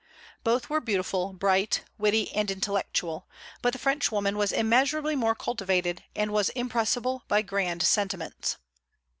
[0.43, 3.27] Both were beautiful, bright, witty, and intellectual;
[3.61, 8.57] but the Frenchwoman was immeasurably more cultivated, and was impressible by grand sentiments.